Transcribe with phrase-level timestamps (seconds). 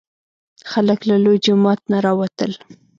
[0.71, 2.51] خلک له لوی جومات نه راوتل.